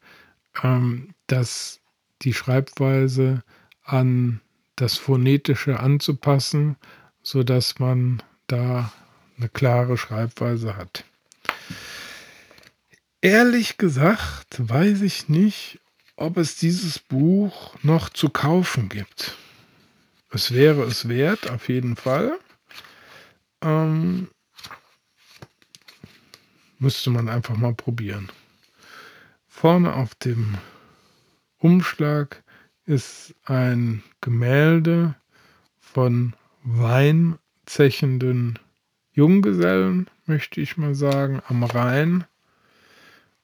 ähm, 0.63 1.13
dass 1.27 1.79
die 2.23 2.33
Schreibweise 2.33 3.41
an 3.85 4.41
das 4.75 4.97
Phonetische 4.97 5.79
anzupassen, 5.79 6.75
sodass 7.23 7.79
man 7.79 8.21
da 8.47 8.91
eine 9.37 9.49
klare 9.49 9.97
Schreibweise 9.97 10.75
hat. 10.75 11.03
Ehrlich 13.21 13.77
gesagt 13.77 14.57
weiß 14.57 15.01
ich 15.01 15.29
nicht, 15.29 15.79
ob 16.15 16.37
es 16.37 16.55
dieses 16.55 16.99
Buch 16.99 17.75
noch 17.83 18.09
zu 18.09 18.29
kaufen 18.29 18.89
gibt. 18.89 19.35
Es 20.31 20.51
wäre 20.51 20.83
es 20.83 21.07
wert, 21.07 21.49
auf 21.49 21.69
jeden 21.69 21.95
Fall. 21.95 22.39
Ähm, 23.61 24.29
müsste 26.79 27.09
man 27.09 27.29
einfach 27.29 27.55
mal 27.55 27.73
probieren. 27.73 28.31
Vorne 29.47 29.93
auf 29.93 30.15
dem 30.15 30.57
Umschlag 31.57 32.43
ist 32.85 33.35
ein 33.45 34.03
Gemälde 34.21 35.15
von 35.79 36.35
weinzechenden 36.63 38.59
Junggesellen, 39.13 40.09
möchte 40.25 40.61
ich 40.61 40.77
mal 40.77 40.95
sagen, 40.95 41.41
am 41.47 41.63
Rhein. 41.63 42.25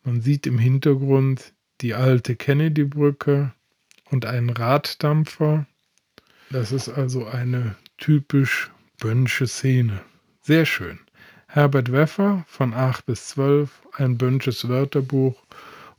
Man 0.04 0.22
sieht 0.22 0.48
im 0.48 0.58
Hintergrund 0.58 1.54
die 1.82 1.94
alte 1.94 2.36
Kennedy-Brücke 2.36 3.54
und 4.10 4.26
einen 4.26 4.50
Raddampfer. 4.50 5.66
Das 6.50 6.72
ist 6.72 6.90
also 6.90 7.26
eine 7.26 7.76
typisch 7.98 8.72
bönsche 9.00 9.48
Szene. 9.48 10.02
Sehr 10.42 10.66
schön. 10.66 11.00
Herbert 11.48 11.92
Weffer 11.92 12.46
von 12.48 12.74
8 12.74 13.06
bis 13.06 13.28
12, 13.30 13.70
ein 13.94 14.18
bönsches 14.18 14.70
Wörterbuch. 14.70 15.44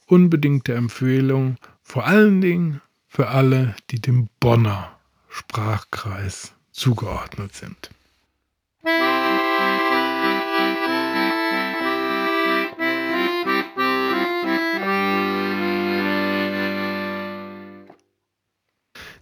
Unbedingte 0.06 0.74
Empfehlung, 0.74 1.56
vor 1.82 2.06
allen 2.06 2.40
Dingen 2.40 2.80
für 3.06 3.28
alle, 3.28 3.74
die 3.90 4.00
dem 4.00 4.28
Bonner 4.40 4.96
Sprachkreis 5.28 6.54
zugeordnet 6.78 7.54
sind. 7.54 7.90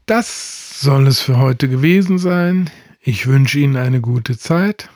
Das 0.06 0.80
soll 0.80 1.08
es 1.08 1.20
für 1.20 1.38
heute 1.38 1.68
gewesen 1.68 2.18
sein. 2.18 2.70
Ich 3.00 3.26
wünsche 3.26 3.58
Ihnen 3.58 3.76
eine 3.76 4.00
gute 4.00 4.38
Zeit. 4.38 4.88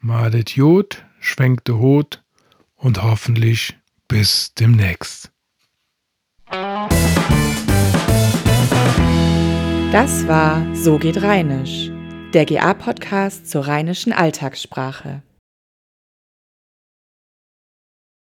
Madet 0.00 0.56
Jod, 0.56 1.04
schwenkte 1.20 1.78
Hot 1.78 2.22
und 2.74 3.02
hoffentlich 3.02 3.76
bis 4.08 4.54
demnächst. 4.54 5.30
Das 9.92 10.28
war 10.28 10.64
So 10.72 10.98
geht 10.98 11.20
Rheinisch, 11.20 11.90
der 12.32 12.44
GA-Podcast 12.44 13.50
zur 13.50 13.66
rheinischen 13.66 14.12
Alltagssprache. 14.12 15.22